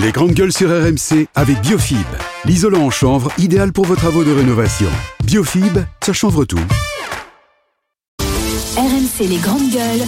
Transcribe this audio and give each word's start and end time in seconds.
Les 0.00 0.12
grandes 0.12 0.32
gueules 0.32 0.52
sur 0.52 0.68
RMC 0.68 1.26
avec 1.34 1.60
Biofib, 1.60 2.06
l'isolant 2.44 2.82
en 2.82 2.90
chanvre 2.90 3.32
idéal 3.36 3.72
pour 3.72 3.84
vos 3.84 3.96
travaux 3.96 4.22
de 4.22 4.30
rénovation. 4.30 4.88
Biofib, 5.24 5.76
ça 6.04 6.12
chanvre 6.12 6.44
tout. 6.44 6.60
RMC 8.76 9.26
les 9.28 9.38
grandes 9.38 9.70
gueules. 9.72 10.06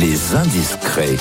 Les 0.00 0.34
indiscrets. 0.34 1.18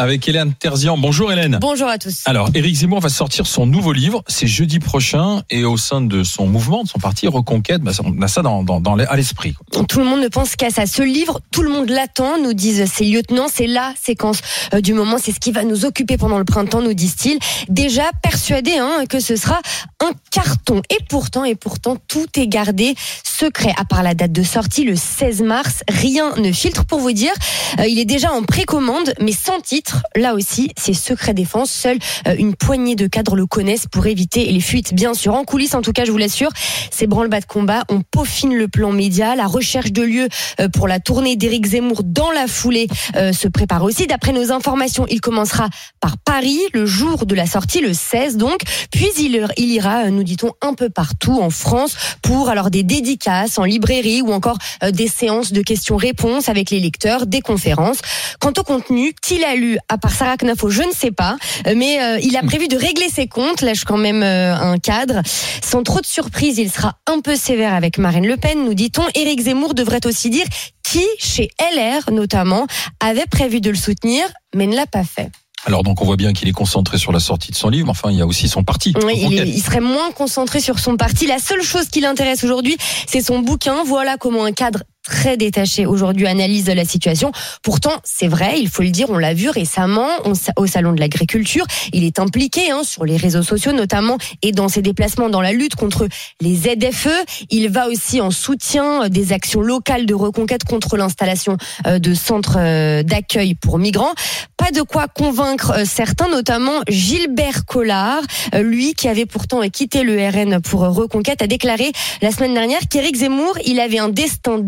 Avec 0.00 0.26
Hélène 0.26 0.54
Terzian. 0.54 0.96
Bonjour 0.96 1.30
Hélène. 1.30 1.58
Bonjour 1.60 1.86
à 1.86 1.98
tous. 1.98 2.22
Alors, 2.24 2.48
Éric 2.54 2.74
Zemmour 2.74 3.00
va 3.00 3.10
sortir 3.10 3.46
son 3.46 3.66
nouveau 3.66 3.92
livre, 3.92 4.24
c'est 4.28 4.46
jeudi 4.46 4.78
prochain, 4.78 5.42
et 5.50 5.64
au 5.64 5.76
sein 5.76 6.00
de 6.00 6.24
son 6.24 6.46
mouvement, 6.46 6.84
de 6.84 6.88
son 6.88 6.98
parti 6.98 7.28
Reconquête, 7.28 7.82
bah, 7.82 7.92
on 8.02 8.22
a 8.22 8.28
ça 8.28 8.40
dans, 8.40 8.62
dans, 8.62 8.80
dans 8.80 8.96
à 8.96 9.16
l'esprit. 9.16 9.54
Tout 9.88 9.98
le 9.98 10.06
monde 10.06 10.22
ne 10.22 10.28
pense 10.28 10.56
qu'à 10.56 10.70
ça. 10.70 10.86
Ce 10.86 11.02
livre, 11.02 11.40
tout 11.50 11.62
le 11.62 11.68
monde 11.68 11.90
l'attend, 11.90 12.38
nous 12.42 12.54
disent 12.54 12.90
ses 12.90 13.04
lieutenants. 13.04 13.48
C'est 13.52 13.66
la 13.66 13.92
séquence 14.02 14.40
euh, 14.72 14.80
du 14.80 14.94
moment. 14.94 15.18
C'est 15.22 15.32
ce 15.32 15.38
qui 15.38 15.52
va 15.52 15.64
nous 15.64 15.84
occuper 15.84 16.16
pendant 16.16 16.38
le 16.38 16.46
printemps, 16.46 16.80
nous 16.80 16.94
disent-ils. 16.94 17.38
Déjà 17.68 18.04
persuadés 18.22 18.78
hein, 18.78 19.04
que 19.06 19.20
ce 19.20 19.36
sera 19.36 19.60
un 20.00 20.12
carton. 20.30 20.80
Et 20.88 20.98
pourtant, 21.10 21.44
et 21.44 21.54
pourtant, 21.54 21.96
tout 22.08 22.26
est 22.36 22.48
gardé 22.48 22.94
secret. 23.22 23.74
À 23.76 23.84
part 23.84 24.02
la 24.02 24.14
date 24.14 24.32
de 24.32 24.42
sortie, 24.42 24.84
le 24.84 24.96
16 24.96 25.42
mars, 25.42 25.82
rien 25.88 26.34
ne 26.36 26.52
filtre. 26.52 26.86
Pour 26.86 27.00
vous 27.00 27.12
dire, 27.12 27.32
euh, 27.78 27.86
il 27.86 27.98
est 27.98 28.06
déjà 28.06 28.32
en 28.32 28.42
précommande, 28.42 29.12
mais 29.20 29.32
sans 29.32 29.60
titre. 29.60 29.89
Là 30.16 30.34
aussi, 30.34 30.70
c'est 30.76 30.94
secret 30.94 31.34
défense. 31.34 31.70
Seule 31.70 31.98
euh, 32.26 32.34
une 32.38 32.54
poignée 32.54 32.96
de 32.96 33.06
cadres 33.06 33.36
le 33.36 33.46
connaissent 33.46 33.86
pour 33.86 34.06
éviter 34.06 34.46
les 34.46 34.60
fuites. 34.60 34.94
Bien 34.94 35.14
sûr, 35.14 35.34
en 35.34 35.44
coulisses, 35.44 35.74
en 35.74 35.82
tout 35.82 35.92
cas, 35.92 36.04
je 36.04 36.12
vous 36.12 36.18
l'assure, 36.18 36.50
c'est 36.90 37.06
branle-bas 37.06 37.40
de 37.40 37.46
combat. 37.46 37.84
On 37.88 38.02
peaufine 38.02 38.54
le 38.54 38.68
plan 38.68 38.92
média. 38.92 39.36
La 39.36 39.46
recherche 39.46 39.92
de 39.92 40.02
lieux 40.02 40.28
euh, 40.60 40.68
pour 40.68 40.88
la 40.88 41.00
tournée 41.00 41.36
d'Éric 41.36 41.66
Zemmour 41.66 42.02
dans 42.04 42.30
la 42.30 42.46
foulée 42.46 42.88
euh, 43.16 43.32
se 43.32 43.48
prépare 43.48 43.82
aussi. 43.82 44.06
D'après 44.06 44.32
nos 44.32 44.52
informations, 44.52 45.06
il 45.08 45.20
commencera 45.20 45.68
par 46.00 46.18
Paris 46.18 46.60
le 46.72 46.86
jour 46.86 47.26
de 47.26 47.34
la 47.34 47.46
sortie, 47.46 47.80
le 47.80 47.92
16 47.94 48.36
donc. 48.36 48.60
Puis 48.90 49.08
il, 49.18 49.46
il 49.56 49.70
ira, 49.70 50.10
nous 50.10 50.22
dit-on, 50.22 50.52
un 50.62 50.74
peu 50.74 50.90
partout 50.90 51.40
en 51.40 51.50
France 51.50 51.96
pour 52.22 52.48
alors 52.48 52.70
des 52.70 52.82
dédicaces 52.82 53.58
en 53.58 53.64
librairie 53.64 54.22
ou 54.22 54.32
encore 54.32 54.58
des 54.92 55.08
séances 55.08 55.52
de 55.52 55.62
questions-réponses 55.62 56.48
avec 56.48 56.70
les 56.70 56.80
lecteurs, 56.80 57.26
des 57.26 57.40
conférences. 57.40 57.98
Quant 58.40 58.52
au 58.58 58.62
contenu 58.62 59.14
qu'il 59.22 59.44
a 59.44 59.54
lu 59.54 59.78
à 59.88 59.98
part 59.98 60.12
Sarah 60.12 60.36
Knafo, 60.36 60.70
je 60.70 60.82
ne 60.82 60.92
sais 60.92 61.10
pas, 61.10 61.36
mais 61.66 62.00
euh, 62.00 62.18
il 62.22 62.36
a 62.36 62.42
prévu 62.42 62.68
de 62.68 62.76
régler 62.76 63.08
ses 63.08 63.26
comptes, 63.26 63.62
lâche 63.62 63.84
quand 63.84 63.96
même 63.96 64.22
euh, 64.22 64.54
un 64.54 64.78
cadre. 64.78 65.22
Sans 65.62 65.82
trop 65.82 66.00
de 66.00 66.06
surprise, 66.06 66.58
il 66.58 66.70
sera 66.70 66.96
un 67.06 67.20
peu 67.20 67.36
sévère 67.36 67.74
avec 67.74 67.98
Marine 67.98 68.26
Le 68.26 68.36
Pen, 68.36 68.64
nous 68.64 68.74
dit-on. 68.74 69.02
Éric 69.14 69.40
Zemmour 69.40 69.74
devrait 69.74 70.04
aussi 70.06 70.30
dire 70.30 70.46
qui, 70.82 71.04
chez 71.18 71.50
LR 71.74 72.12
notamment, 72.12 72.66
avait 73.00 73.26
prévu 73.26 73.60
de 73.60 73.70
le 73.70 73.76
soutenir, 73.76 74.24
mais 74.54 74.66
ne 74.66 74.74
l'a 74.74 74.86
pas 74.86 75.04
fait. 75.04 75.30
Alors 75.66 75.82
donc 75.82 76.00
on 76.00 76.06
voit 76.06 76.16
bien 76.16 76.32
qu'il 76.32 76.48
est 76.48 76.52
concentré 76.52 76.96
sur 76.96 77.12
la 77.12 77.20
sortie 77.20 77.50
de 77.50 77.56
son 77.56 77.68
livre, 77.68 77.86
mais 77.86 77.90
enfin 77.90 78.10
il 78.10 78.16
y 78.16 78.22
a 78.22 78.26
aussi 78.26 78.48
son 78.48 78.64
parti. 78.64 78.94
Oui, 79.04 79.26
il, 79.30 79.38
est, 79.38 79.46
il, 79.46 79.60
serait 79.60 79.80
moins 79.80 80.10
concentré 80.10 80.58
sur 80.60 80.78
son 80.78 80.96
parti. 80.96 81.26
La 81.26 81.38
seule 81.38 81.62
chose 81.62 81.88
qui 81.88 82.00
l'intéresse 82.00 82.44
aujourd'hui, 82.44 82.76
c'est 83.06 83.20
son 83.20 83.40
bouquin. 83.40 83.84
Voilà 83.84 84.16
comment 84.16 84.44
un 84.44 84.52
cadre 84.52 84.82
très 85.02 85.36
détaché 85.36 85.86
aujourd'hui 85.86 86.26
analyse 86.26 86.66
la 86.66 86.84
situation. 86.84 87.32
Pourtant, 87.62 87.92
c'est 88.04 88.28
vrai, 88.28 88.60
il 88.60 88.68
faut 88.68 88.82
le 88.82 88.90
dire, 88.90 89.10
on 89.10 89.18
l'a 89.18 89.34
vu 89.34 89.48
récemment 89.48 90.08
au 90.56 90.66
salon 90.66 90.92
de 90.92 91.00
l'agriculture. 91.00 91.66
Il 91.92 92.04
est 92.04 92.18
impliqué 92.18 92.70
hein, 92.70 92.82
sur 92.84 93.04
les 93.04 93.16
réseaux 93.16 93.42
sociaux 93.42 93.72
notamment 93.72 94.18
et 94.42 94.52
dans 94.52 94.68
ses 94.68 94.82
déplacements 94.82 95.28
dans 95.28 95.40
la 95.40 95.52
lutte 95.52 95.74
contre 95.74 96.08
les 96.40 96.54
ZFE. 96.54 97.08
Il 97.50 97.70
va 97.70 97.88
aussi 97.88 98.20
en 98.20 98.30
soutien 98.30 99.08
des 99.08 99.32
actions 99.32 99.60
locales 99.60 100.06
de 100.06 100.14
reconquête 100.14 100.64
contre 100.64 100.96
l'installation 100.96 101.56
euh, 101.86 101.98
de 101.98 102.14
centres 102.14 102.58
euh, 102.58 103.02
d'accueil 103.02 103.54
pour 103.54 103.78
migrants. 103.78 104.12
Pas 104.56 104.70
de 104.70 104.82
quoi 104.82 105.08
convaincre 105.08 105.72
euh, 105.72 105.84
certains, 105.84 106.28
notamment 106.28 106.80
Gilbert 106.88 107.64
Collard, 107.66 108.22
lui 108.54 108.94
qui 108.94 109.08
avait 109.08 109.26
pourtant 109.26 109.60
quitté 109.68 110.02
le 110.02 110.16
RN 110.28 110.60
pour 110.60 110.80
reconquête, 110.80 111.42
a 111.42 111.46
déclaré 111.46 111.92
la 112.22 112.30
semaine 112.30 112.54
dernière 112.54 112.80
qu'Éric 112.88 113.16
Zemmour, 113.16 113.58
il 113.64 113.80
avait 113.80 113.98
un 113.98 114.08
destin 114.08 114.58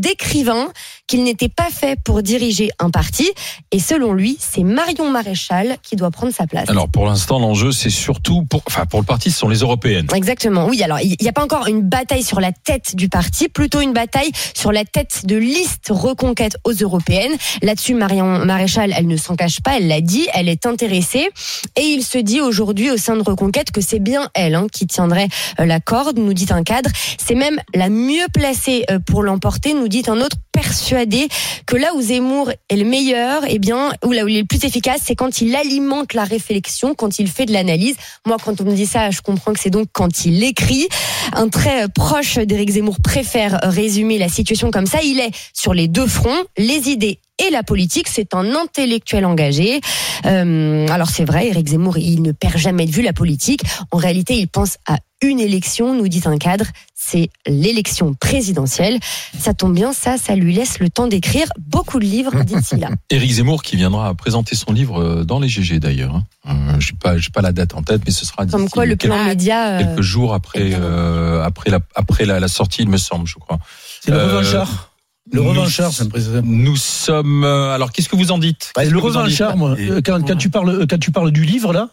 qu'il 1.07 1.25
n'était 1.25 1.49
pas 1.49 1.69
fait 1.71 1.99
pour 2.03 2.23
diriger 2.23 2.71
un 2.79 2.91
parti. 2.91 3.31
Et 3.71 3.79
selon 3.79 4.13
lui, 4.13 4.37
c'est 4.41 4.63
Marion 4.63 5.11
Maréchal 5.11 5.77
qui 5.83 5.97
doit 5.97 6.11
prendre 6.11 6.33
sa 6.33 6.47
place. 6.47 6.69
Alors 6.69 6.89
pour 6.89 7.07
l'instant, 7.07 7.39
l'enjeu, 7.39 7.73
c'est 7.73 7.91
surtout 7.91 8.45
pour, 8.45 8.63
enfin 8.67 8.87
pour 8.87 9.01
le 9.01 9.07
parti, 9.07 9.31
ce 9.31 9.39
sont 9.39 9.49
les 9.49 9.59
européennes. 9.59 10.07
Exactement. 10.15 10.67
Oui. 10.67 10.83
Alors 10.83 11.01
il 11.01 11.17
n'y 11.21 11.29
a 11.29 11.33
pas 11.33 11.45
encore 11.45 11.67
une 11.67 11.83
bataille 11.83 12.23
sur 12.23 12.41
la 12.41 12.53
tête 12.53 12.97
du 12.97 13.09
parti, 13.09 13.49
plutôt 13.49 13.81
une 13.81 13.93
bataille 13.93 14.31
sur 14.55 14.73
la 14.73 14.85
tête 14.85 15.27
de 15.27 15.37
liste 15.37 15.89
reconquête 15.91 16.57
aux 16.65 16.73
européennes. 16.73 17.33
Là-dessus, 17.63 17.95
Marion 17.95 18.45
Maréchal, 18.45 18.95
elle 18.97 19.07
ne 19.07 19.17
s'en 19.17 19.37
cache 19.37 19.61
pas. 19.61 19.77
Elle 19.77 19.89
l'a 19.89 20.01
dit. 20.01 20.27
Elle 20.35 20.49
est 20.49 20.67
intéressée. 20.67 21.29
Et 21.77 21.83
il 21.83 22.03
se 22.03 22.19
dit 22.19 22.41
aujourd'hui 22.41 22.91
au 22.91 22.97
sein 22.97 23.17
de 23.17 23.23
Reconquête 23.23 23.71
que 23.71 23.81
c'est 23.81 23.99
bien 23.99 24.29
elle 24.35 24.55
hein, 24.55 24.67
qui 24.71 24.87
tiendrait 24.87 25.29
euh, 25.61 25.67
la 25.67 25.81
corde. 25.81 26.19
Nous 26.19 26.35
dit 26.35 26.47
un 26.51 26.63
cadre. 26.63 26.91
C'est 27.19 27.35
même 27.35 27.61
la 27.75 27.89
mieux 27.89 28.27
placée 28.33 28.85
euh, 28.91 28.99
pour 28.99 29.23
l'emporter. 29.23 29.75
Nous 29.75 29.89
dit 29.89 30.03
un 30.07 30.12
autre 30.21 30.37
persuadé 30.53 31.29
que 31.67 31.77
là 31.77 31.95
où 31.95 32.03
Zemmour 32.03 32.51
est 32.69 32.77
le 32.77 32.85
meilleur, 32.85 33.43
eh 33.49 33.59
bien, 33.59 33.91
ou 34.05 34.13
là 34.13 34.25
où 34.25 34.29
il 34.29 34.37
est 34.37 34.41
le 34.41 34.47
plus 34.47 34.65
efficace, 34.65 35.01
c'est 35.05 35.15
quand 35.15 35.41
il 35.41 35.55
alimente 35.55 36.15
la 36.15 36.25
réflexion, 36.25 36.95
quand 36.95 37.19
il 37.19 37.29
fait 37.29 37.47
de 37.47 37.53
l'analyse. 37.53 37.97
Moi, 38.27 38.37
quand 38.45 38.61
on 38.61 38.65
me 38.65 38.75
dit 38.75 38.87
ça, 38.87 39.11
je 39.11 39.21
comprends 39.21 39.53
que 39.53 39.61
c'est 39.61 39.71
donc 39.71 39.89
quand 39.93 40.25
il 40.25 40.43
écrit. 40.45 40.89
Un 41.33 41.49
très 41.49 41.89
proche 41.89 42.39
d'Éric 42.39 42.71
Zemmour 42.71 42.97
préfère 43.03 43.61
résumer 43.63 44.19
la 44.19 44.29
situation 44.29 44.71
comme 44.71 44.87
ça. 44.87 44.99
Il 45.03 45.21
est 45.21 45.31
sur 45.53 45.75
les 45.75 45.89
deux 45.89 46.07
fronts, 46.07 46.45
les 46.59 46.91
idées 46.91 47.21
et 47.47 47.51
la 47.51 47.63
politique. 47.63 48.09
C'est 48.09 48.35
un 48.35 48.55
intellectuel 48.55 49.25
engagé. 49.25 49.81
Euh, 50.27 50.87
alors 50.89 51.11
c'est 51.11 51.25
vrai, 51.25 51.49
Éric 51.49 51.69
Zemmour, 51.69 51.99
il 51.99 52.23
ne 52.23 52.33
perd 52.33 52.57
jamais 52.57 52.87
de 52.87 52.91
vue 52.91 53.03
la 53.03 53.13
politique. 53.13 53.63
En 53.91 53.97
réalité, 53.97 54.35
il 54.35 54.49
pense 54.49 54.79
à 54.87 54.99
une 55.23 55.41
élection, 55.41 55.95
nous 55.95 56.09
dit 56.09 56.23
un 56.25 56.37
cadre, 56.37 56.67
c'est 56.95 57.31
l'élection 57.47 58.15
présidentielle. 58.15 58.99
Ça 59.39 59.55
tombe 59.55 59.75
bien, 59.75 59.93
ça, 59.93 60.19
ça 60.19 60.35
lui 60.35 60.53
laisse 60.53 60.81
le 60.81 60.91
temps 60.91 61.07
d'écrire 61.07 61.47
beaucoup 61.59 62.01
de 62.01 62.05
livres 62.05 62.43
d'ici 62.45 62.77
là. 62.77 62.89
Éric 63.11 63.31
Zemmour 63.33 63.63
qui 63.63 63.77
viendra 63.77 64.15
présenter 64.15 64.57
son 64.57 64.73
livre 64.73 65.01
euh, 65.01 65.25
dans 65.25 65.39
les 65.39 65.49
GG 65.49 65.79
d'ailleurs. 65.79 66.17
Hein. 66.17 66.25
Euh, 66.49 66.81
je 66.81 66.93
n'ai 66.93 66.99
pas, 66.99 67.15
pas 67.33 67.41
la 67.41 67.53
date 67.53 67.75
en 67.75 67.83
tête, 67.83 68.03
mais 68.05 68.11
ce 68.11 68.27
sera 68.27 68.47
comme 68.47 68.69
quoi 68.69 68.85
le 68.85 68.97
plan 68.97 69.15
quelques, 69.15 69.29
média 69.29 69.79
quelques 69.79 70.03
jours 70.03 70.35
après 70.35 70.73
euh, 70.75 71.43
après 71.45 71.71
la 71.71 71.79
après 71.95 72.25
la, 72.25 72.41
la, 72.41 72.49
sortie, 72.49 72.83
il 72.83 72.89
me 72.89 72.97
semble, 72.97 73.27
je 73.27 73.37
crois. 73.39 73.59
C'est 74.01 74.11
le 74.11 74.23
revanchard. 74.23 74.92
Le 75.33 75.41
revanchard, 75.41 75.93
ça 75.93 76.05
me 76.05 76.11
précise. 76.11 76.43
Nous 76.45 76.77
sommes. 76.77 77.45
Alors, 77.45 77.93
qu'est-ce 77.93 78.09
que 78.09 78.17
vous 78.17 78.33
en 78.33 78.39
dites? 78.39 78.73
Bah, 78.77 78.85
Le 78.85 78.99
revanchard, 78.99 79.57
moi, 79.57 79.77
quand, 80.05 80.27
quand, 80.27 80.37
tu 80.37 80.51
parles, 80.51 80.87
quand 80.89 80.99
tu 80.99 81.11
parles 81.11 81.31
du 81.31 81.45
livre 81.45 81.73
là, 81.73 81.89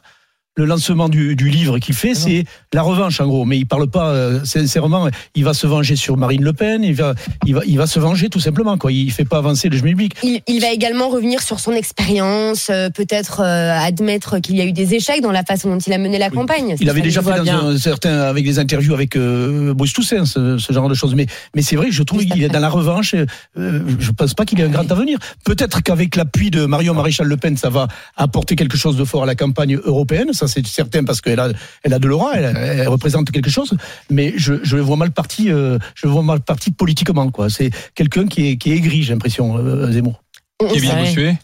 le 0.59 0.65
lancement 0.65 1.07
du, 1.07 1.35
du 1.35 1.49
livre 1.49 1.79
qu'il 1.79 1.95
fait, 1.95 2.13
c'est 2.13 2.43
la 2.73 2.81
revanche 2.81 3.21
en 3.21 3.27
gros. 3.27 3.45
Mais 3.45 3.57
il 3.57 3.65
parle 3.65 3.89
pas 3.89 4.09
euh, 4.09 4.43
sincèrement. 4.43 5.07
Il 5.33 5.45
va 5.45 5.53
se 5.53 5.65
venger 5.65 5.95
sur 5.95 6.17
Marine 6.17 6.43
Le 6.43 6.51
Pen. 6.51 6.83
Il 6.83 6.95
va, 6.95 7.13
il 7.45 7.55
va, 7.55 7.61
il 7.65 7.77
va 7.77 7.87
se 7.87 7.99
venger 7.99 8.27
tout 8.29 8.41
simplement. 8.41 8.77
Quoi. 8.77 8.91
Il 8.91 9.09
fait 9.11 9.25
pas 9.25 9.37
avancer 9.37 9.69
le 9.69 9.79
public. 9.79 10.15
Il, 10.21 10.41
il 10.47 10.59
va 10.59 10.71
également 10.71 11.07
revenir 11.07 11.41
sur 11.41 11.61
son 11.61 11.71
expérience, 11.71 12.67
euh, 12.69 12.89
peut-être 12.89 13.41
euh, 13.41 13.71
admettre 13.79 14.39
qu'il 14.39 14.57
y 14.57 14.61
a 14.61 14.65
eu 14.65 14.73
des 14.73 14.95
échecs 14.95 15.21
dans 15.21 15.31
la 15.31 15.43
façon 15.43 15.69
dont 15.69 15.79
il 15.79 15.93
a 15.93 15.97
mené 15.97 16.17
la 16.17 16.27
oui. 16.27 16.35
campagne. 16.35 16.75
Il 16.81 16.89
avait 16.89 17.01
déjà 17.01 17.21
fait 17.21 17.41
dans 17.43 17.67
un, 17.67 17.77
certain, 17.77 18.19
avec 18.23 18.43
des 18.43 18.59
interviews 18.59 18.93
avec 18.93 19.15
euh, 19.15 19.73
Bruce 19.73 19.93
Toussaint, 19.93 20.25
ce, 20.25 20.57
ce, 20.57 20.73
genre 20.73 20.89
de 20.89 20.93
choses. 20.93 21.15
Mais, 21.15 21.27
mais 21.55 21.61
c'est 21.61 21.77
vrai 21.77 21.87
que 21.87 21.93
je 21.93 22.03
trouve 22.03 22.25
qu'il 22.25 22.43
est 22.43 22.49
dans 22.49 22.59
la 22.59 22.69
revanche. 22.69 23.15
je 23.55 24.11
pense 24.11 24.33
pas 24.33 24.43
qu'il 24.43 24.59
ait 24.59 24.65
un 24.65 24.69
grand 24.69 24.91
avenir. 24.91 25.19
Peut-être 25.45 25.81
qu'avec 25.81 26.17
l'appui 26.17 26.51
de 26.51 26.65
Marion 26.65 26.93
Maréchal 26.93 27.27
Le 27.27 27.37
Pen, 27.37 27.55
ça 27.55 27.69
va 27.69 27.87
apporter 28.17 28.57
quelque 28.57 28.77
chose 28.77 28.97
de 28.97 29.05
fort 29.05 29.23
à 29.23 29.25
la 29.25 29.35
campagne 29.35 29.77
européenne. 29.85 30.33
Ça, 30.33 30.47
c'est 30.49 30.65
certain 30.67 31.05
parce 31.05 31.21
qu'elle 31.21 31.39
a, 31.39 31.49
elle 31.83 31.93
a 31.93 31.99
de 31.99 32.07
l'aura, 32.07 32.33
elle, 32.35 32.57
elle, 32.57 32.87
représente 32.87 33.31
quelque 33.31 33.49
chose. 33.49 33.73
Mais 34.09 34.33
je, 34.35 34.55
je 34.63 34.75
le 34.75 34.81
vois 34.81 34.97
mal 34.97 35.11
parti, 35.11 35.49
euh, 35.49 35.79
je 35.95 36.07
le 36.07 36.11
vois 36.11 36.23
mal 36.23 36.41
parti 36.41 36.71
politiquement. 36.71 37.29
Quoi. 37.31 37.49
C'est 37.49 37.69
quelqu'un 37.95 38.27
qui 38.27 38.49
est, 38.49 38.57
qui 38.57 38.71
est 38.71 38.75
aigri, 38.75 39.03
j'ai 39.03 39.13
l'impression, 39.13 39.57
euh, 39.57 39.91
Zemmour. 39.91 40.21
Qui 40.69 40.79
vient 40.79 40.99
monsieur 40.99 41.35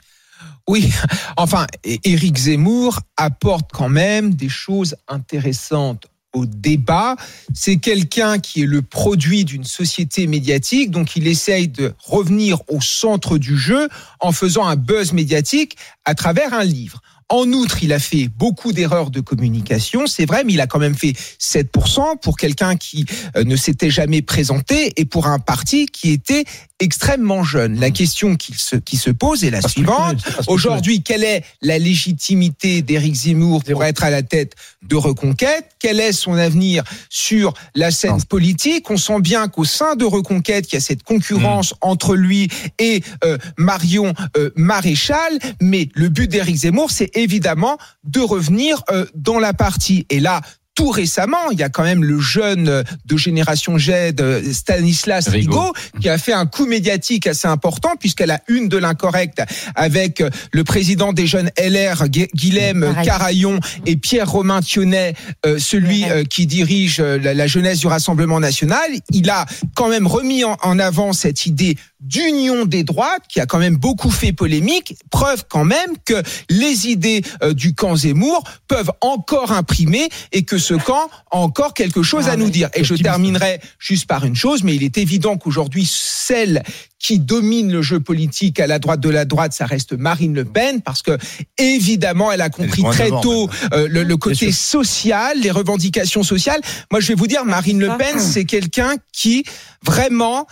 oui, 0.67 0.91
enfin, 1.37 1.67
Éric 1.83 2.37
Zemmour 2.37 2.99
apporte 3.17 3.69
quand 3.71 3.89
même 3.89 4.33
des 4.33 4.49
choses 4.49 4.95
intéressantes 5.07 6.07
au 6.35 6.45
débat. 6.45 7.15
C'est 7.53 7.77
quelqu'un 7.77 8.39
qui 8.39 8.63
est 8.63 8.65
le 8.65 8.81
produit 8.81 9.45
d'une 9.45 9.63
société 9.63 10.27
médiatique, 10.27 10.91
donc 10.91 11.15
il 11.15 11.27
essaye 11.27 11.67
de 11.67 11.93
revenir 11.99 12.59
au 12.67 12.81
centre 12.81 13.37
du 13.37 13.57
jeu 13.57 13.87
en 14.19 14.31
faisant 14.31 14.65
un 14.65 14.75
buzz 14.75 15.13
médiatique 15.13 15.77
à 16.03 16.13
travers 16.13 16.53
un 16.53 16.63
livre. 16.63 17.01
En 17.29 17.51
outre, 17.53 17.81
il 17.81 17.91
a 17.91 17.97
fait 17.97 18.27
beaucoup 18.27 18.71
d'erreurs 18.71 19.09
de 19.09 19.19
communication, 19.19 20.05
c'est 20.05 20.25
vrai, 20.25 20.43
mais 20.43 20.53
il 20.53 20.61
a 20.61 20.67
quand 20.67 20.77
même 20.77 20.93
fait 20.93 21.13
7% 21.39 22.19
pour 22.21 22.37
quelqu'un 22.37 22.75
qui 22.75 23.05
euh, 23.35 23.43
ne 23.43 23.55
s'était 23.55 23.89
jamais 23.89 24.21
présenté 24.21 24.93
et 24.97 25.05
pour 25.05 25.25
un 25.25 25.39
parti 25.39 25.87
qui 25.87 26.11
était 26.11 26.45
extrêmement 26.79 27.43
jeune. 27.43 27.79
La 27.79 27.89
question 27.89 28.35
qui 28.35 28.53
se, 28.53 28.75
qui 28.75 28.97
se 28.97 29.09
pose 29.09 29.43
est 29.43 29.49
la 29.49 29.61
parce 29.61 29.73
suivante. 29.73 30.17
Aujourd'hui, 30.47 31.01
quelle 31.01 31.23
est 31.23 31.43
la 31.61 31.79
légitimité 31.79 32.81
d'Éric 32.81 33.15
Zemmour 33.15 33.63
pour 33.63 33.83
être 33.83 34.03
à 34.03 34.09
la 34.09 34.23
tête 34.23 34.55
de 34.83 34.95
Reconquête? 34.95 35.69
Quel 35.79 35.99
est 35.99 36.11
son 36.11 36.33
avenir 36.33 36.83
sur 37.09 37.53
la 37.75 37.91
scène 37.91 38.21
politique? 38.23 38.89
On 38.91 38.97
sent 38.97 39.21
bien 39.21 39.47
qu'au 39.47 39.63
sein 39.63 39.95
de 39.95 40.03
Reconquête, 40.03 40.71
il 40.71 40.75
y 40.75 40.77
a 40.77 40.81
cette 40.81 41.03
concurrence 41.03 41.71
mmh. 41.71 41.77
entre 41.81 42.15
lui 42.15 42.49
et 42.77 43.01
euh, 43.23 43.37
Marion 43.57 44.13
euh, 44.37 44.51
Maréchal, 44.55 45.39
mais 45.61 45.89
le 45.93 46.09
but 46.09 46.29
d'Éric 46.29 46.57
Zemmour, 46.57 46.91
c'est 46.91 47.14
évidemment 47.15 47.77
de 48.03 48.19
revenir 48.19 48.83
euh, 48.91 49.05
dans 49.15 49.39
la 49.39 49.53
partie. 49.53 50.05
Et 50.09 50.19
là, 50.19 50.41
tout 50.75 50.89
récemment, 50.89 51.51
il 51.53 51.57
y 51.57 51.63
a 51.63 51.69
quand 51.69 51.83
même 51.83 52.03
le 52.03 52.19
jeune 52.19 52.67
euh, 52.67 52.83
de 53.05 53.15
génération 53.15 53.79
Z, 53.79 53.89
euh, 54.19 54.41
Stanislas 54.51 55.29
Rigaud. 55.29 55.71
Qui 56.01 56.09
a 56.09 56.17
fait 56.17 56.33
un 56.33 56.45
coup 56.45 56.65
médiatique 56.65 57.27
assez 57.27 57.47
important 57.47 57.91
puisqu'elle 57.97 58.29
a 58.31 58.41
une 58.49 58.67
de 58.67 58.75
l'incorrect 58.77 59.41
avec 59.75 60.21
le 60.51 60.63
président 60.65 61.13
des 61.13 61.27
jeunes 61.27 61.49
LR, 61.57 62.09
Gu- 62.09 62.27
Guilhem. 62.35 62.93
Carayon 63.05 63.59
et 63.85 63.95
Pierre-Romain 63.95 64.59
Thionnet, 64.61 65.15
euh, 65.45 65.59
celui 65.59 66.03
euh, 66.09 66.25
qui 66.25 66.45
dirige 66.45 66.99
la, 66.99 67.47
jeunesse 67.47 67.79
du 67.79 67.87
Rassemblement 67.87 68.41
national. 68.41 68.89
Il 69.11 69.29
a 69.29 69.45
quand 69.75 69.87
même 69.87 70.07
remis 70.07 70.43
en 70.43 70.77
avant 70.79 71.13
cette 71.13 71.45
idée 71.45 71.77
d'union 72.05 72.65
des 72.65 72.83
droites 72.83 73.23
qui 73.27 73.39
a 73.39 73.45
quand 73.45 73.57
même 73.57 73.77
beaucoup 73.77 74.11
fait 74.11 74.31
polémique. 74.31 74.95
Preuve 75.09 75.43
quand 75.49 75.65
même 75.65 75.95
que 76.05 76.21
les 76.49 76.87
idées 76.87 77.23
euh, 77.41 77.53
du 77.53 77.73
camp 77.73 77.95
Zemmour 77.95 78.43
peuvent 78.67 78.91
encore 79.01 79.51
imprimer 79.51 80.09
et 80.31 80.43
que 80.43 80.57
ce 80.57 80.73
camp 80.73 81.09
a 81.31 81.37
encore 81.37 81.73
quelque 81.73 82.03
chose 82.03 82.25
Ah 82.27 82.33
à 82.33 82.35
nous 82.37 82.49
dire. 82.49 82.69
Et 82.75 82.83
je 82.83 82.95
terminerai 82.95 83.59
juste 83.79 84.07
par 84.07 84.25
une 84.25 84.35
chose, 84.35 84.63
mais 84.63 84.75
il 84.75 84.83
est 84.83 84.97
évident 84.97 85.37
qu'aujourd'hui, 85.37 85.85
celle 85.89 86.63
qui 86.99 87.19
domine 87.19 87.71
le 87.71 87.81
jeu 87.81 87.99
politique 87.99 88.59
à 88.59 88.67
la 88.67 88.79
droite 88.79 88.99
de 88.99 89.09
la 89.09 89.25
droite, 89.25 89.53
ça 89.53 89.65
reste 89.65 89.93
Marine 89.93 90.33
Le 90.33 90.45
Pen, 90.45 90.81
parce 90.81 91.01
que 91.01 91.17
évidemment, 91.57 92.31
elle 92.31 92.41
a 92.41 92.49
compris 92.49 92.83
très 92.83 93.09
tôt 93.09 93.49
euh, 93.73 93.87
le, 93.87 94.03
le 94.03 94.17
côté 94.17 94.51
social, 94.51 95.39
les 95.39 95.51
revendications 95.51 96.23
sociales. 96.23 96.61
Moi, 96.91 96.99
je 97.01 97.07
vais 97.07 97.15
vous 97.15 97.27
dire, 97.27 97.45
Marine 97.45 97.79
Le 97.79 97.95
Pen, 97.97 98.19
c'est 98.19 98.45
quelqu'un 98.45 98.95
qui 99.11 99.43
vraiment 99.83 100.47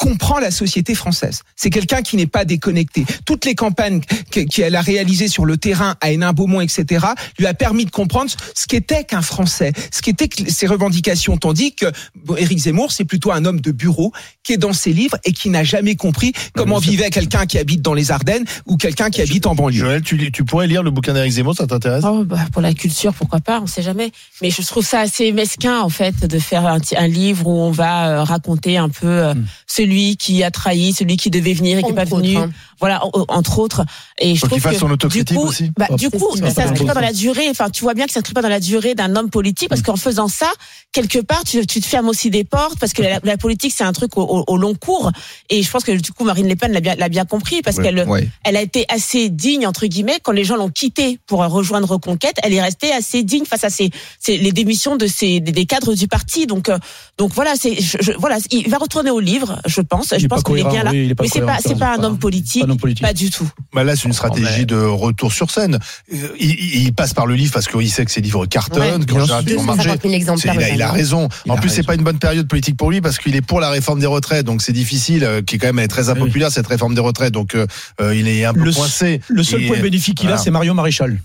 comprend 0.00 0.38
la 0.40 0.50
société 0.50 0.94
française. 0.94 1.42
C'est 1.56 1.68
quelqu'un 1.68 2.00
qui 2.00 2.16
n'est 2.16 2.26
pas 2.26 2.46
déconnecté. 2.46 3.04
Toutes 3.26 3.44
les 3.44 3.54
campagnes 3.54 4.00
que- 4.30 4.40
qu'elle 4.40 4.74
a 4.74 4.80
réalisées 4.80 5.28
sur 5.28 5.44
le 5.44 5.58
terrain 5.58 5.94
à 6.00 6.10
Hénin-Beaumont, 6.10 6.62
etc., 6.62 7.04
lui 7.38 7.46
a 7.46 7.52
permis 7.52 7.84
de 7.84 7.90
comprendre 7.90 8.30
ce 8.54 8.66
qu'était 8.66 9.04
qu'un 9.04 9.20
Français, 9.20 9.72
ce 9.92 10.00
qu'étaient 10.00 10.28
que 10.28 10.50
ses 10.50 10.66
revendications. 10.66 11.36
Tandis 11.36 11.74
que 11.74 11.84
bon, 12.24 12.34
Éric 12.36 12.58
Zemmour, 12.60 12.92
c'est 12.92 13.04
plutôt 13.04 13.30
un 13.30 13.44
homme 13.44 13.60
de 13.60 13.72
bureau 13.72 14.10
qui 14.42 14.54
est 14.54 14.56
dans 14.56 14.72
ses 14.72 14.94
livres 14.94 15.18
et 15.24 15.32
qui 15.32 15.50
n'a 15.50 15.64
jamais 15.64 15.96
compris 15.96 16.32
comment 16.54 16.78
vivait 16.78 17.10
quelqu'un 17.10 17.44
qui 17.44 17.58
habite 17.58 17.82
dans 17.82 17.94
les 17.94 18.10
Ardennes 18.10 18.44
ou 18.64 18.78
quelqu'un 18.78 19.10
qui 19.10 19.20
habite 19.20 19.46
en 19.46 19.54
banlieue. 19.54 19.80
Joël, 19.80 20.00
tu, 20.02 20.32
tu 20.32 20.44
pourrais 20.44 20.66
lire 20.66 20.82
le 20.82 20.90
bouquin 20.90 21.12
d'Éric 21.12 21.32
Zemmour, 21.32 21.54
ça 21.54 21.66
t'intéresse? 21.66 22.04
Oh, 22.06 22.24
bah, 22.24 22.38
pour 22.52 22.62
la 22.62 22.72
culture, 22.72 23.12
pourquoi 23.12 23.40
pas, 23.40 23.60
on 23.60 23.66
sait 23.66 23.82
jamais. 23.82 24.12
Mais 24.40 24.50
je 24.50 24.62
trouve 24.62 24.86
ça 24.86 25.00
assez 25.00 25.30
mesquin, 25.32 25.80
en 25.80 25.90
fait, 25.90 26.24
de 26.26 26.38
faire 26.38 26.66
un, 26.66 26.78
un 26.96 27.06
livre 27.06 27.46
où 27.46 27.60
on 27.60 27.70
va 27.70 28.08
euh, 28.08 28.22
raconter 28.22 28.78
un 28.78 28.88
peu 28.88 29.06
euh, 29.06 29.34
celui 29.66 29.89
qui 30.16 30.42
a 30.44 30.50
trahi, 30.50 30.92
celui 30.92 31.16
qui 31.16 31.30
devait 31.30 31.52
venir 31.54 31.78
et 31.78 31.82
qui 31.82 31.88
n'est 31.90 31.94
pas 31.94 32.02
autres, 32.02 32.16
venu. 32.16 32.36
hein. 32.36 32.50
Voilà, 32.78 33.04
en- 33.04 33.10
entre 33.28 33.58
autres. 33.58 33.84
Et 34.18 34.34
je 34.34 34.40
Faut 34.40 34.46
trouve 34.46 34.56
qu'il 34.56 34.62
fasse 34.62 34.72
que, 34.74 34.78
son 34.80 34.90
autocritique 34.90 35.28
du 35.28 35.34
coup, 35.34 35.48
aussi. 35.48 35.70
Bah, 35.78 35.86
Ah, 35.90 35.94
du 35.96 36.08
coup, 36.10 36.34
ça 36.36 36.42
pas 36.42 36.50
s'inscrit 36.50 36.86
pas 36.86 36.94
dans 36.94 37.00
la 37.00 37.12
durée. 37.12 37.48
Enfin, 37.50 37.68
tu 37.68 37.82
vois 37.82 37.92
bien 37.94 38.06
que 38.06 38.10
ça 38.12 38.20
s'inscrit 38.20 38.32
pas 38.32 38.40
dans 38.42 38.48
la 38.48 38.60
durée 38.60 38.94
d'un 38.94 39.16
homme 39.16 39.28
politique 39.28 39.68
parce 39.68 39.82
qu'en 39.82 39.96
faisant 39.96 40.28
ça, 40.28 40.50
quelque 40.92 41.18
part, 41.18 41.44
tu, 41.44 41.66
tu 41.66 41.80
te 41.80 41.86
fermes 41.86 42.08
aussi 42.08 42.30
des 42.30 42.44
portes 42.44 42.78
parce 42.78 42.92
que 42.94 43.02
la, 43.02 43.20
la 43.22 43.36
politique, 43.36 43.74
c'est 43.76 43.84
un 43.84 43.92
truc 43.92 44.16
au, 44.16 44.22
au- 44.22 44.44
au 44.46 44.56
long 44.56 44.74
cours. 44.74 45.10
Et 45.50 45.62
je 45.62 45.70
pense 45.70 45.84
que 45.84 45.92
du 45.92 46.12
coup, 46.12 46.24
Marine 46.24 46.48
Le 46.48 46.56
Pen 46.56 46.72
l'a 46.72 46.80
bien, 46.80 46.94
l'a 46.94 47.08
bien 47.10 47.26
compris 47.26 47.60
parce 47.62 47.76
Ouais, 47.76 47.84
qu'elle 47.84 48.08
ouais. 48.08 48.28
elle 48.44 48.56
a 48.56 48.62
été 48.62 48.86
assez 48.88 49.28
digne 49.28 49.66
entre 49.66 49.86
guillemets 49.86 50.18
quand 50.22 50.32
les 50.32 50.44
gens 50.44 50.56
l'ont 50.56 50.70
quittée 50.70 51.18
pour 51.26 51.40
rejoindre 51.40 51.88
Reconquête. 51.90 52.36
Elle 52.42 52.54
est 52.54 52.62
restée 52.62 52.92
assez 52.92 53.22
digne 53.24 53.44
face 53.44 53.64
à 53.64 53.70
ces, 53.70 53.90
ces- 54.20 54.38
les 54.38 54.52
démissions 54.52 54.96
de 54.96 55.06
ces 55.06 55.40
des, 55.40 55.52
des 55.52 55.66
cadres 55.66 55.94
du 55.94 56.08
parti. 56.08 56.46
Donc 56.46 56.68
euh, 56.70 56.78
donc 57.18 57.32
voilà, 57.34 57.54
c'est 57.56 57.78
je, 57.80 57.98
je- 58.00 58.12
voilà, 58.12 58.38
il 58.50 58.68
va 58.70 58.78
retourner 58.78 59.10
au 59.10 59.20
livre, 59.20 59.60
je 59.66 59.79
pense. 59.82 60.12
Il 60.16 60.20
je 60.20 60.26
pense 60.26 60.42
qu'il 60.42 60.58
est 60.58 60.64
bien 60.68 60.82
là. 60.84 60.90
oui, 60.92 61.04
il 61.04 61.10
est 61.10 61.14
pas 61.14 61.22
Mais 61.24 61.28
c'est 61.28 61.40
pas 61.40 61.58
c'est 61.60 61.78
pas 61.78 61.96
un 61.96 62.02
homme 62.02 62.18
politique, 62.18 62.66
pas 62.66 62.74
politique. 62.76 63.14
du 63.14 63.30
tout. 63.30 63.48
Bah 63.74 63.84
là, 63.84 63.96
c'est 63.96 64.04
une 64.04 64.12
stratégie 64.12 64.66
de 64.66 64.76
retour 64.76 65.32
sur 65.32 65.50
scène. 65.50 65.78
Euh, 66.12 66.16
Il, 66.38 66.50
il- 66.50 66.82
il 66.86 66.92
passe 66.94 67.14
par 67.14 67.26
le 67.26 67.34
livre 67.34 67.52
parce 67.52 67.68
qu'il 67.68 67.90
sait 67.90 68.04
que 68.04 68.10
ses 68.10 68.20
livres 68.20 68.46
cartonnent, 68.46 68.80
Ouais, 69.00 69.06
qu'en 69.06 69.16
bien 69.16 69.20
général, 69.24 69.44
ils 69.46 69.56
vont 69.56 69.62
marcher. 69.64 69.88
250 69.90 70.02
000 70.02 70.12
C'est- 70.12 70.16
exemplaires. 70.16 70.54
Il 70.56 70.62
a, 70.64 70.68
il 70.74 70.82
a 70.82 70.90
raison. 70.90 71.28
Il 71.46 71.52
en 71.52 71.56
a 71.56 71.58
plus, 71.60 71.70
c'est 71.70 71.82
pas 71.82 71.94
une 71.94 72.02
bonne 72.04 72.18
période 72.18 72.48
politique 72.48 72.76
pour 72.76 72.90
lui 72.90 73.00
parce 73.00 73.18
qu'il 73.18 73.34
est 73.36 73.40
pour 73.42 73.60
la 73.60 73.70
réforme 73.70 74.00
des 74.00 74.06
retraites, 74.06 74.46
donc 74.46 74.62
c'est 74.62 74.72
difficile, 74.72 75.24
euh, 75.24 75.42
qui 75.42 75.56
est 75.56 75.58
quand 75.58 75.72
même 75.72 75.88
très 75.88 76.08
impopulaire 76.08 76.50
cette 76.50 76.66
réforme 76.66 76.94
des 76.94 77.00
retraites. 77.00 77.32
Donc 77.32 77.54
euh, 77.54 77.66
il 78.14 78.28
est 78.28 78.44
un 78.44 78.52
peu 78.54 78.60
Le- 78.64 78.72
coincé. 78.72 79.20
Le 79.28 79.42
seul 79.42 79.62
Et, 79.62 79.66
point 79.66 79.78
bénéfique 79.80 80.18
qu'il 80.18 80.30
a, 80.30 80.36
c'est 80.38 80.50
Marion 80.50 80.74
Maréchal. 80.74 81.18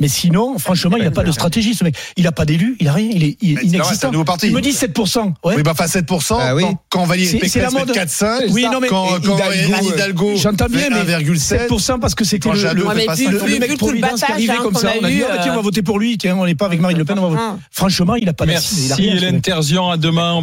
Mais 0.00 0.06
sinon, 0.06 0.58
franchement, 0.58 0.96
il 0.96 1.02
n'a 1.02 1.10
pas 1.10 1.24
de 1.24 1.32
stratégie, 1.32 1.74
ce 1.74 1.82
mec. 1.82 1.96
Il 2.16 2.22
n'a 2.22 2.30
pas 2.30 2.44
d'élu, 2.44 2.76
il 2.78 2.86
n'a 2.86 2.92
rien, 2.92 3.10
il 3.12 3.24
est 3.24 3.36
il 3.42 3.58
est 3.58 3.62
inexistant. 3.64 4.12
nouveau 4.12 4.24
parti. 4.24 4.46
Il 4.46 4.54
me 4.54 4.60
dit 4.60 4.70
7%. 4.70 5.32
Ouais. 5.44 5.54
Oui, 5.56 5.62
bah, 5.64 5.74
pas 5.74 5.86
7%. 5.86 6.36
Ah 6.40 6.54
oui. 6.54 6.62
Quand, 6.62 6.76
quand 6.88 7.04
Valérie 7.04 7.26
C'est- 7.40 7.48
c'est 7.48 7.58
la 7.60 7.66
Pécresse 7.66 7.74
met 7.74 7.86
mode. 7.86 7.94
4,5. 7.96 8.50
Oui, 8.52 8.66
non, 8.70 8.78
mais- 8.80 8.86
quand, 8.86 9.08
quand 9.24 9.36
Hidalgo, 9.36 9.92
Hidalgo 9.92 10.36
J'entends 10.36 10.66
bien, 10.66 10.82
fait 10.82 10.90
mais 10.90 11.14
1,7. 11.14 11.66
7% 11.68 11.98
parce 11.98 12.14
que 12.14 12.24
c'était 12.24 12.48
Quand 12.48 12.54
le, 12.54 12.62
le, 12.62 12.82
fait 12.82 12.86
Ouais, 12.88 12.94
mais 12.94 13.04
pas 13.06 13.14
vu- 13.16 13.24
5, 13.24 13.32
le 13.32 13.58
mec 13.58 13.76
Providence 13.78 14.20
qui 14.22 14.30
arrivait 14.32 14.52
hein, 14.52 14.58
comme 14.62 14.74
ça. 14.76 14.90
a 14.90 14.92
On 15.00 15.04
a 15.04 15.08
dit, 15.10 15.16
eu, 15.16 15.24
ah, 15.24 15.34
bah, 15.34 15.40
tiens, 15.42 15.50
on 15.50 15.54
va 15.54 15.58
euh, 15.60 15.62
voter 15.62 15.82
pour 15.82 15.98
lui, 15.98 16.16
tiens, 16.16 16.36
on 16.36 16.46
n'est 16.46 16.54
pas 16.54 16.66
avec 16.66 16.80
Marine 16.80 16.98
Le 16.98 17.04
Pen, 17.04 17.18
on 17.18 17.22
va 17.22 17.28
voter. 17.28 17.60
Franchement, 17.72 18.14
il 18.14 18.26
n'a 18.26 18.32
pas 18.32 18.44
a 18.44 18.46
Merci 18.46 19.04
Hélène. 19.04 19.40
Terzian, 19.40 19.90
à 19.90 19.96
demain. 19.96 20.34